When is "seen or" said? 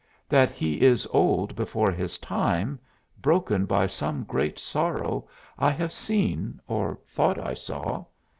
5.93-6.97